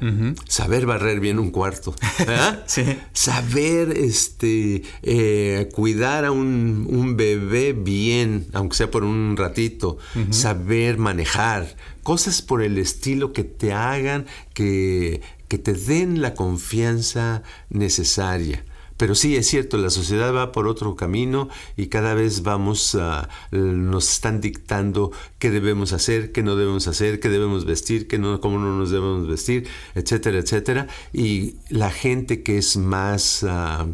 [0.48, 2.66] Saber barrer bien un cuarto, ¿verdad?
[3.12, 9.98] Saber este, eh, cuidar a un, bebé bien, aunque sea por un ratito.
[10.30, 11.76] Saber manejar.
[12.02, 15.20] Cosas por el estilo que te hagan que
[15.50, 18.64] que te den la confianza necesaria.
[19.00, 23.30] Pero sí, es cierto, la sociedad va por otro camino y cada vez vamos a,
[23.50, 28.42] nos están dictando qué debemos hacer, qué no debemos hacer, qué debemos vestir, qué no,
[28.42, 30.86] cómo no nos debemos vestir, etcétera, etcétera.
[31.14, 33.42] Y la gente que es más...
[33.42, 33.86] Ah,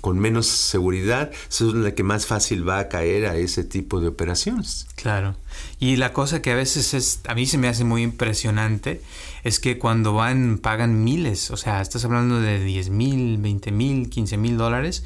[0.00, 4.08] con menos seguridad, es la que más fácil va a caer a ese tipo de
[4.08, 4.86] operaciones.
[4.96, 5.36] Claro.
[5.78, 9.02] Y la cosa que a veces es, a mí se me hace muy impresionante,
[9.42, 14.10] es que cuando van, pagan miles, o sea, estás hablando de 10 mil, 20 mil,
[14.10, 15.04] 15 mil dólares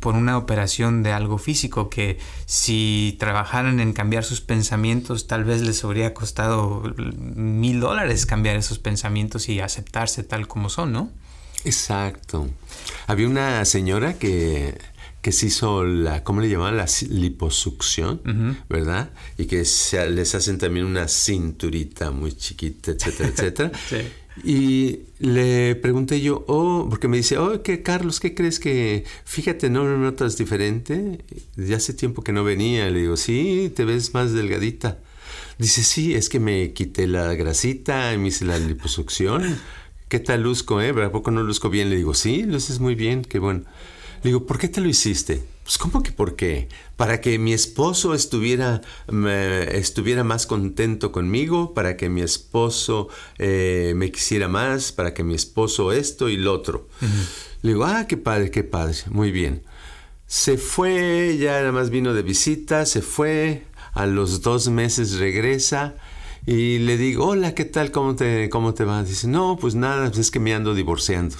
[0.00, 5.62] por una operación de algo físico que si trabajaran en cambiar sus pensamientos, tal vez
[5.62, 11.10] les habría costado mil dólares cambiar esos pensamientos y aceptarse tal como son, ¿no?
[11.64, 12.46] Exacto.
[13.06, 14.78] Había una señora que,
[15.22, 16.76] que se hizo la, ¿cómo le llamaban?
[16.76, 18.20] La liposucción,
[18.68, 19.10] ¿verdad?
[19.36, 23.72] Y que se, les hacen también una cinturita muy chiquita, etcétera, etcétera.
[24.44, 29.70] Y le pregunté yo, oh, porque me dice, oh, ¿qué, Carlos, ¿qué crees que, fíjate,
[29.70, 31.24] no lo notas diferente?
[31.56, 32.88] Ya hace tiempo que no venía.
[32.90, 34.98] Le digo, sí, te ves más delgadita.
[35.58, 39.58] Dice, sí, es que me quité la grasita, me hice la liposucción.
[40.08, 40.90] ¿Qué tal luzco, eh?
[40.90, 41.90] ¿A poco no luzco bien?
[41.90, 43.64] Le digo, sí, luces muy bien, qué bueno.
[44.22, 45.42] Le digo, ¿por qué te lo hiciste?
[45.62, 46.68] Pues, ¿cómo que por qué?
[46.96, 48.80] Para que mi esposo estuviera,
[49.70, 55.34] estuviera más contento conmigo, para que mi esposo eh, me quisiera más, para que mi
[55.34, 56.88] esposo esto y lo otro.
[57.62, 59.62] Le digo, ah, qué padre, qué padre, muy bien.
[60.26, 65.96] Se fue, ya nada más vino de visita, se fue, a los dos meses regresa
[66.50, 67.90] y le digo, hola, ¿qué tal?
[67.90, 69.04] ¿Cómo te, cómo te va?
[69.04, 71.36] Dice, no, pues nada, pues es que me ando divorciando.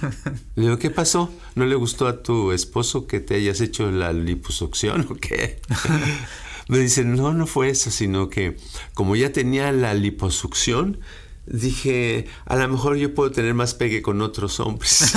[0.54, 1.30] le digo, ¿qué pasó?
[1.54, 5.60] ¿No le gustó a tu esposo que te hayas hecho la liposucción o qué?
[6.68, 8.56] me dice, no, no fue eso, sino que
[8.94, 11.00] como ya tenía la liposucción,
[11.46, 15.14] dije, a lo mejor yo puedo tener más pegue con otros hombres.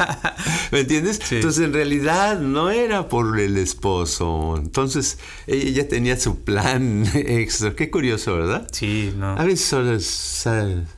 [0.72, 1.20] ¿Me entiendes?
[1.30, 4.54] Entonces, en realidad no era por el esposo.
[4.56, 7.74] Entonces, ella ya tenía su plan extra.
[7.74, 8.68] Qué curioso, ¿verdad?
[8.72, 9.36] Sí, no.
[9.36, 9.98] A veces solo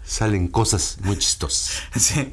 [0.08, 1.82] salen cosas muy chistosas.
[1.98, 2.32] Sí.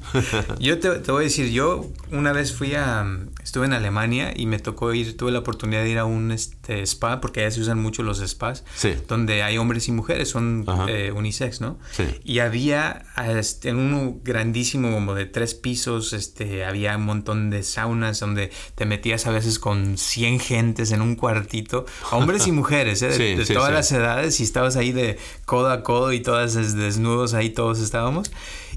[0.60, 3.06] Yo te, te, voy a decir, yo una vez fui a,
[3.44, 6.82] estuve en Alemania y me tocó ir, tuve la oportunidad de ir a un este,
[6.84, 8.64] spa, porque allá se usan mucho los spas,
[9.08, 11.78] donde hay hombres y mujeres, son eh, unisex, ¿no?
[11.92, 12.06] Sí.
[12.24, 17.64] Y había este, en uno grandísimo, como de tres pisos, este, había un montón de
[17.64, 23.02] saunas donde te metías a veces con 100 gentes en un cuartito, hombres y mujeres,
[23.02, 23.36] ¿eh?
[23.36, 27.50] de, todas las edades, y estabas ahí de codo a codo y todas desnudos, ahí
[27.66, 28.32] todos estábamos.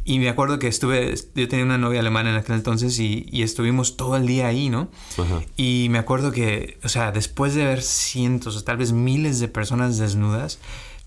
[0.07, 3.43] Y me acuerdo que estuve, yo tenía una novia alemana en aquel entonces y, y
[3.43, 4.89] estuvimos todo el día ahí, ¿no?
[5.59, 9.49] Y me acuerdo que, o sea, después de ver cientos o tal vez miles de
[9.49, 10.59] personas desnudas,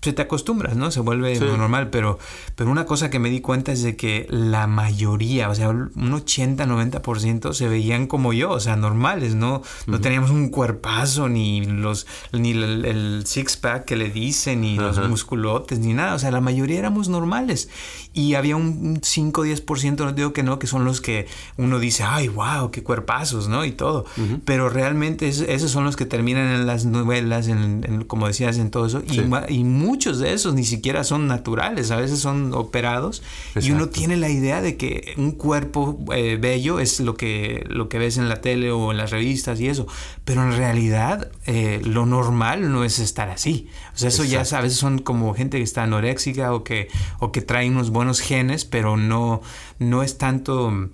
[0.02, 0.90] se te acostumbras, ¿no?
[0.90, 2.18] Se vuelve normal, pero,
[2.56, 5.92] pero una cosa que me di cuenta es de que la mayoría, o sea, un
[5.94, 9.62] 80-90% se veían como yo, o sea, normales, ¿no?
[9.86, 15.78] No teníamos un cuerpazo, ni los ni el, six-pack que le dicen, ni los musculotes,
[15.78, 17.68] ni nada, o sea, la mayoría éramos normales.
[18.12, 22.26] Y había un 5-10%, no digo que no, que son los que uno dice, ay,
[22.26, 23.64] wow, qué cuerpazos, ¿no?
[23.64, 24.04] Y todo.
[24.44, 28.86] Pero realmente esos son los que terminan en las novelas, en, como decías, en todo
[28.86, 29.02] eso.
[29.08, 29.20] Y,
[29.54, 29.62] y
[29.92, 33.22] muchos de esos ni siquiera son naturales, a veces son operados
[33.60, 37.90] y uno tiene la idea de que un cuerpo eh, bello es lo que, lo
[37.90, 39.86] que ves en la tele o en las revistas y eso,
[40.24, 43.68] pero en realidad eh, lo normal no es estar así.
[43.94, 47.30] O sea, eso ya a veces son como gente que está anoréxica o que, o
[47.30, 49.42] que trae unos buenos genes, pero no,
[49.78, 50.88] no es tanto,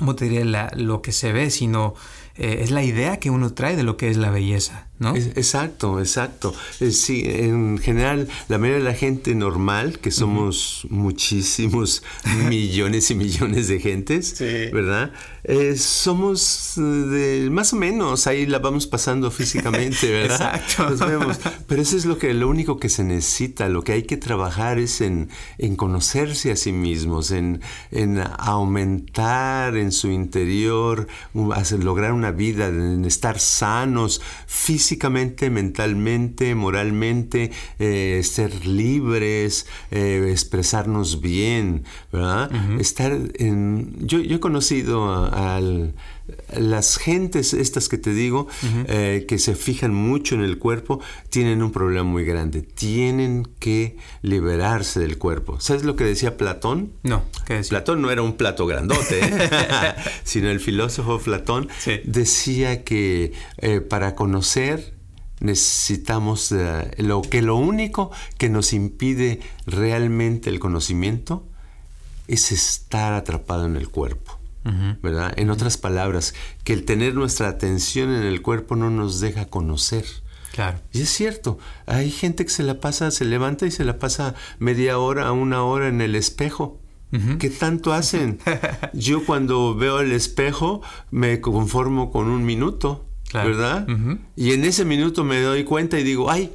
[0.00, 0.68] ¿cómo te diría?
[0.74, 1.94] lo que se ve, sino
[2.34, 4.88] eh, es la idea que uno trae de lo que es la belleza
[5.34, 6.54] exacto, exacto.
[6.80, 12.02] Eh, sí, en general, la mayoría de la gente normal, que somos muchísimos
[12.48, 14.36] millones y millones de gentes,
[14.72, 15.12] ¿verdad?
[15.44, 20.54] Eh, somos de, más o menos, ahí la vamos pasando físicamente, ¿verdad?
[20.54, 21.06] Exacto.
[21.06, 21.38] vemos.
[21.66, 24.78] Pero eso es lo que lo único que se necesita, lo que hay que trabajar
[24.78, 27.60] es en, en conocerse a sí mismos, en,
[27.90, 37.50] en aumentar en su interior, lograr una vida, en estar sanos físicamente físicamente, mentalmente, moralmente,
[37.78, 42.50] eh, ser libres, eh, expresarnos bien, ¿verdad?
[42.78, 43.96] Estar en...
[44.06, 45.58] Yo, he conocido a,
[46.56, 48.48] las gentes estas que te digo,
[48.86, 52.62] eh, que se fijan mucho en el cuerpo, tienen un problema muy grande.
[52.62, 55.60] Tienen que liberarse del cuerpo.
[55.60, 56.92] ¿Sabes lo que decía Platón?
[57.02, 57.70] No, ¿qué decía?
[57.70, 59.20] Platón no era un plato grandote,
[60.24, 61.68] sino el filósofo Platón
[62.04, 63.32] decía que
[63.88, 64.94] para conocer
[65.42, 71.46] necesitamos eh, lo que lo único que nos impide realmente el conocimiento
[72.28, 74.38] es estar atrapado en el cuerpo.
[75.02, 75.32] ¿Verdad?
[75.36, 80.04] En otras palabras, que el tener nuestra atención en el cuerpo no nos deja conocer.
[80.52, 80.78] Claro.
[80.92, 84.34] Y es cierto, hay gente que se la pasa, se levanta y se la pasa
[84.58, 86.78] media hora, una hora en el espejo.
[87.38, 88.38] ¿Qué tanto hacen?
[88.94, 93.06] Yo cuando veo el espejo me conformo con un minuto.
[93.32, 93.86] ¿verdad?
[94.36, 96.52] Y en ese minuto me doy cuenta y digo, ay,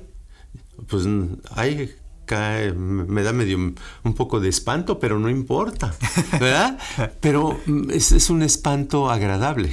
[0.87, 1.05] pues
[1.51, 1.95] ay,
[2.27, 5.95] cae, me da medio un poco de espanto, pero no importa,
[6.33, 6.77] ¿verdad?
[7.21, 7.59] Pero
[7.91, 9.71] es, un espanto agradable.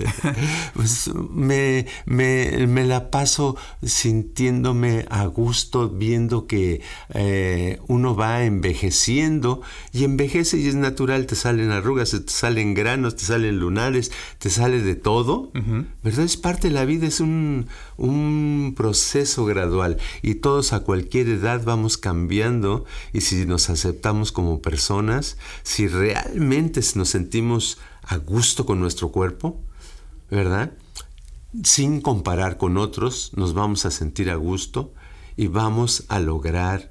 [0.74, 6.82] pues me, me, la paso sintiéndome a gusto, viendo que
[7.14, 13.16] eh, uno va envejeciendo y envejece y es natural, te salen arrugas, te salen granos,
[13.16, 15.52] te salen lunares, te sale de todo,
[16.02, 16.24] ¿verdad?
[16.24, 21.62] Es parte de la vida, es un, un proceso gradual y todos a cualquier edad
[21.64, 28.80] vamos cambiando y si nos aceptamos como personas, si realmente nos sentimos a gusto con
[28.80, 29.60] nuestro cuerpo,
[30.30, 30.72] ¿verdad?
[31.64, 34.92] Sin comparar con otros, nos vamos a sentir a gusto
[35.36, 36.90] y vamos a lograr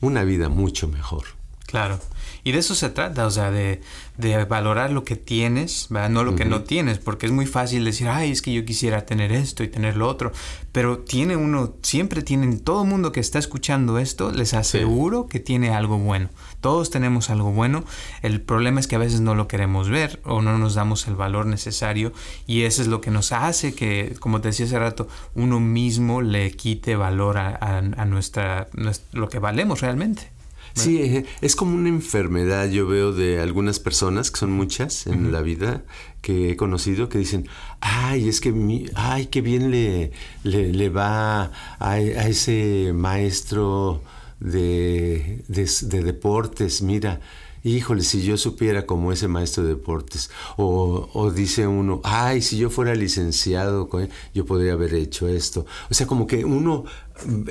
[0.00, 1.24] una vida mucho mejor.
[1.66, 1.98] Claro.
[2.46, 3.80] Y de eso se trata, o sea, de,
[4.18, 6.10] de valorar lo que tienes, ¿verdad?
[6.10, 9.04] no lo que no tienes, porque es muy fácil decir, ay, es que yo quisiera
[9.04, 10.30] tener esto y tener lo otro,
[10.70, 15.40] pero tiene uno, siempre tienen, todo el mundo que está escuchando esto, les aseguro que
[15.40, 16.28] tiene algo bueno.
[16.60, 17.82] Todos tenemos algo bueno,
[18.22, 21.16] el problema es que a veces no lo queremos ver o no nos damos el
[21.16, 22.12] valor necesario
[22.46, 26.22] y eso es lo que nos hace que, como te decía hace rato, uno mismo
[26.22, 28.68] le quite valor a, a, nuestra,
[29.10, 30.35] lo que valemos realmente.
[30.74, 35.32] Sí, eh, es como una enfermedad, yo veo de algunas personas, que son muchas en
[35.32, 35.84] la vida,
[36.20, 37.48] que he conocido, que dicen,
[37.80, 44.02] ay, es que, mi, ay, qué bien le, le, va a, ese maestro
[44.40, 47.20] de, de, deportes, mira,
[47.66, 52.56] híjole, si yo supiera como ese maestro de deportes, o, o, dice uno, ay, si
[52.56, 53.88] yo fuera licenciado,
[54.34, 55.66] yo podría haber hecho esto.
[55.90, 56.84] O sea, como que uno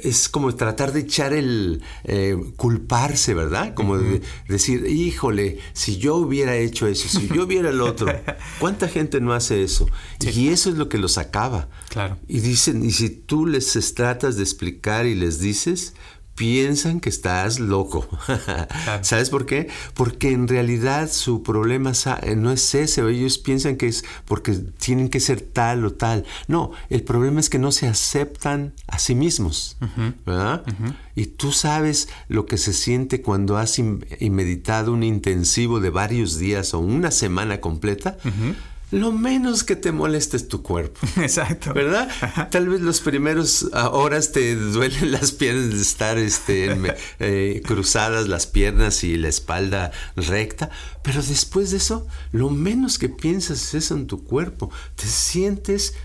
[0.03, 3.73] es como tratar de echar el eh, culparse, ¿verdad?
[3.73, 3.97] Como
[4.47, 8.07] decir, híjole, si yo hubiera hecho eso, si yo hubiera el otro,
[8.59, 9.87] ¿cuánta gente no hace eso?
[10.19, 11.67] Y eso es lo que los acaba.
[11.89, 12.17] Claro.
[12.27, 15.93] Y dicen, y si tú les tratas de explicar y les dices,
[16.35, 18.07] piensan que estás loco.
[19.01, 19.69] ¿Sabes por qué?
[19.93, 25.09] Porque en realidad su problema eh, no es ese, ellos piensan que es porque tienen
[25.09, 26.25] que ser tal o tal.
[26.47, 29.77] No, el problema es que no se aceptan a sí mismos,
[30.25, 30.63] ¿verdad?
[31.15, 36.73] Y tú sabes lo que se siente cuando has meditado un intensivo de varios días
[36.73, 38.17] o una semana completa
[38.95, 41.01] lo menos que te moleste es tu cuerpo.
[41.21, 41.73] Exacto.
[41.73, 42.09] ¿Verdad?
[42.49, 46.77] Tal vez los primeros ah, horas te duelen las piernas de estar este,
[47.19, 50.69] eh, cruzadas las piernas y la espalda recta,
[51.03, 54.71] pero después de eso, lo menos que piensas es eso en tu cuerpo.
[54.95, 55.95] Te sientes,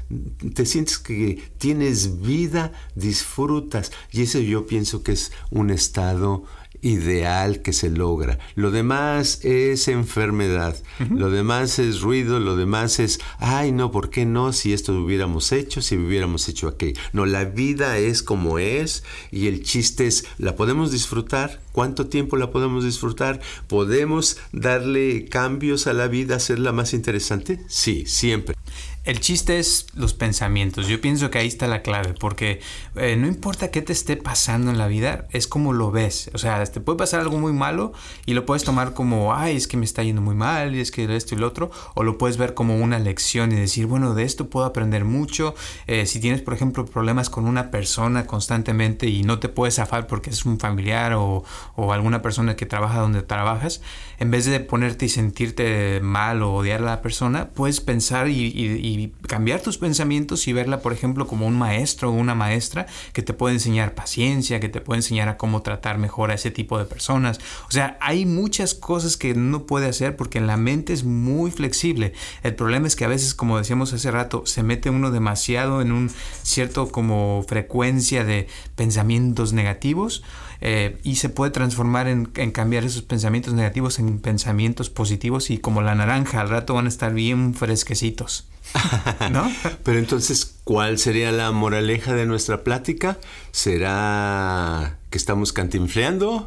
[0.55, 3.93] te sientes que tienes vida, disfrutas.
[4.11, 6.45] Y eso yo pienso que es un estado
[6.83, 8.39] ideal que se logra.
[8.55, 10.77] Lo demás es enfermedad,
[11.11, 14.53] lo demás es ruido, lo demás es, ay no, ¿por qué no?
[14.53, 17.01] Si esto hubiéramos hecho, si hubiéramos hecho aquello.
[17.13, 21.61] No, la vida es como es y el chiste es, ¿la podemos disfrutar?
[21.73, 23.41] ¿Cuánto tiempo la podemos disfrutar?
[23.69, 27.61] ¿Podemos darle cambios a la vida, hacerla más interesante?
[27.69, 28.57] Sí, siempre.
[29.03, 30.87] El chiste es los pensamientos.
[30.87, 32.61] Yo pienso que ahí está la clave, porque
[32.97, 36.31] eh, no importa qué te esté pasando en la vida, es como lo ves.
[36.35, 37.95] O sea, te puede pasar algo muy malo
[38.27, 40.91] y lo puedes tomar como, ay, es que me está yendo muy mal, y es
[40.91, 44.15] que esto y lo otro, o lo puedes ver como una lección y decir, bueno,
[44.15, 45.55] de esto puedo aprender mucho.
[45.87, 50.09] Eh, si tienes, por ejemplo, problemas con una persona constantemente y no te puedes zafar
[50.09, 51.43] porque es un familiar o,
[51.77, 53.81] o alguna persona que trabaja donde trabajas,
[54.19, 59.13] en vez de ponerte y sentirte mal o odiar a la persona, puedes pensar y
[59.27, 63.33] cambiar tus pensamientos y verla, por ejemplo, como un maestro o una maestra que te
[63.33, 66.85] puede enseñar paciencia, que te puede enseñar a cómo tratar mejor a ese tipo de
[66.85, 67.41] personas.
[67.69, 72.13] O sea, hay muchas cosas que no puede hacer porque la mente es muy flexible.
[72.43, 75.93] El problema es que a veces, como decíamos hace rato, se mete uno demasiado en
[75.93, 76.11] un
[76.43, 80.23] cierto como frecuencia de pensamientos negativos
[80.61, 85.83] eh, y se puede transformar en, cambiar esos pensamientos negativos en pensamientos positivos y como
[85.83, 88.47] la naranja al rato van a estar bien fresquecitos.
[89.33, 89.51] ¿No?
[89.83, 93.19] Pero entonces, ¿cuál sería la moraleja de nuestra plática?
[93.51, 96.47] ¿Será que estamos cantinfleando?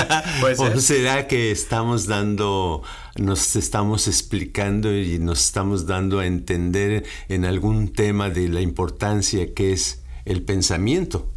[0.58, 2.82] ¿O será que estamos dando,
[3.16, 9.52] nos estamos explicando y nos estamos dando a entender en algún tema de la importancia
[9.52, 11.28] que es el pensamiento?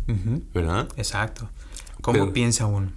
[0.53, 0.87] ¿Verdad?
[0.97, 1.49] Exacto.
[2.13, 2.91] ¿Cómo piensa uno?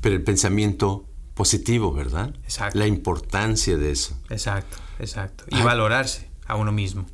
[0.00, 2.34] Pero el pensamiento positivo, ¿verdad?
[2.44, 2.78] Exacto.
[2.78, 4.18] La importancia de eso.
[4.30, 5.44] Exacto, exacto.
[5.50, 7.06] Y valorarse a uno mismo.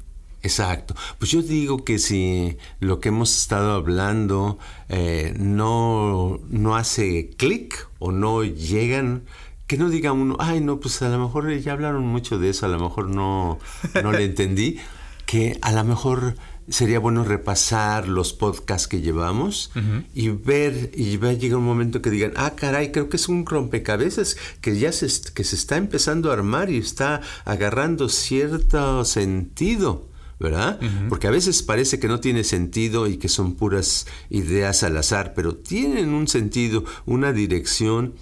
[0.42, 0.94] Exacto.
[1.18, 4.58] Pues yo digo que si lo que hemos estado hablando
[4.88, 9.24] eh, no, no hace clic o no llegan,
[9.66, 12.66] que no diga uno, ay, no, pues a lo mejor ya hablaron mucho de eso,
[12.66, 13.58] a lo mejor no,
[14.02, 14.78] no le entendí,
[15.26, 16.36] que a lo mejor
[16.70, 19.70] sería bueno repasar los podcasts que llevamos
[20.14, 23.28] y ver, y va a llegar un momento que digan, ah, caray, creo que es
[23.28, 29.04] un rompecabezas que ya se, que se está empezando a armar y está agarrando cierto
[29.04, 30.08] sentido.
[30.38, 30.80] ¿verdad?
[31.10, 35.34] Porque a veces parece que no tiene sentido y que son puras ideas al azar,
[35.36, 38.14] pero tienen un sentido, una dirección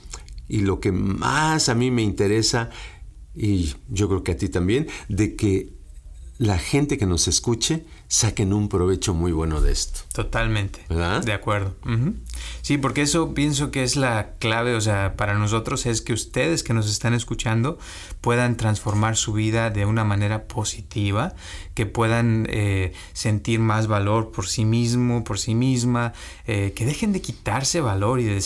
[0.48, 2.70] y lo que más a mí me interesa,
[3.36, 5.78] y yo creo que a ti también, de que
[6.38, 10.00] la gente que nos escuche saquen un provecho muy bueno de esto.
[10.12, 10.84] Totalmente.
[10.88, 11.22] ¿Verdad?
[11.22, 11.76] De acuerdo.
[12.62, 16.62] Sí, porque eso pienso que es la clave, o sea, para nosotros es que ustedes
[16.62, 17.78] que nos están escuchando
[18.20, 21.34] puedan transformar su vida de una manera positiva,
[21.74, 26.12] que puedan eh, sentir más valor por sí mismo, por sí misma,
[26.46, 28.40] eh, que dejen de quitarse valor y de,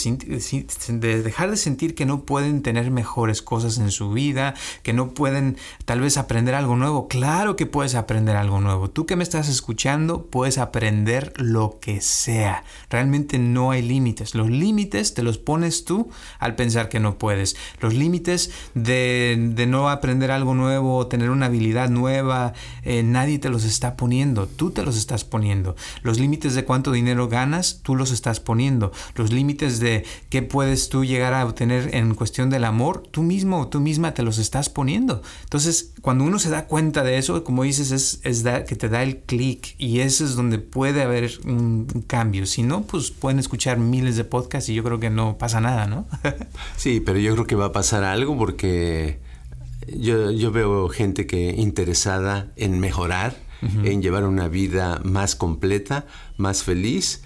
[0.88, 5.14] de, dejar de sentir que no pueden tener mejores cosas en su vida, que no
[5.14, 7.08] pueden tal vez aprender algo nuevo.
[7.08, 8.90] Claro que puedes aprender algo nuevo.
[8.90, 12.64] Tú que me estás escuchando, puedes aprender lo que sea.
[12.90, 14.34] Realmente no hay límites.
[14.34, 17.56] Los límites te los pones tú al pensar que no puedes.
[17.80, 23.64] Los límites de, no aprender algo nuevo tener una habilidad nueva, eh, nadie te los
[23.64, 24.46] está poniendo.
[24.46, 25.76] Tú te los estás poniendo.
[26.02, 28.92] Los límites de cuánto dinero ganas, tú los estás poniendo.
[29.14, 33.60] Los límites de qué puedes tú llegar a obtener en cuestión del amor, tú mismo
[33.60, 35.22] o tú misma te los estás poniendo.
[35.44, 39.02] Entonces, cuando uno se da cuenta de eso, como dices, es, es que te da
[39.02, 39.41] el clic
[39.78, 42.46] y eso es donde puede haber un, cambio.
[42.46, 45.86] Si no, pues pueden escuchar miles de podcasts y yo creo que no pasa nada,
[45.86, 46.06] ¿no?
[46.76, 49.18] sí, pero yo creo que va a pasar algo porque
[49.88, 53.36] yo, yo veo gente que interesada en mejorar,
[53.84, 56.04] en llevar una vida más completa,
[56.36, 57.22] más feliz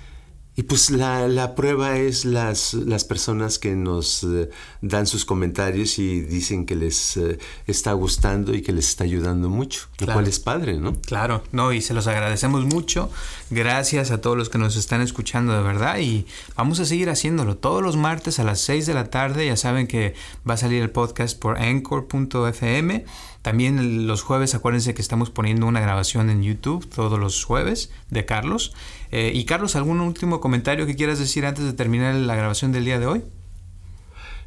[0.59, 4.49] y pues la, la, prueba es las, las personas que nos eh,
[4.81, 9.51] dan sus comentarios y dicen que les eh, está gustando y que les está ayudando
[9.51, 10.95] mucho, lo cual es padre, ¿no?
[11.03, 13.11] Claro, no, y se los agradecemos mucho.
[13.51, 16.27] Gracias a todos los que nos están escuchando de verdad y
[16.57, 19.45] vamos a seguir haciéndolo todos los martes a las 6 de la tarde.
[19.45, 20.15] Ya saben que
[20.49, 23.05] va a salir el podcast por anchor.fm
[23.47, 28.25] también los jueves, acuérdense que estamos poniendo una grabación en YouTube todos los jueves de
[28.25, 28.75] Carlos.
[29.13, 32.85] Eh, y Carlos, ¿algún último comentario que quieras decir antes de terminar la grabación del
[32.85, 33.23] día de hoy?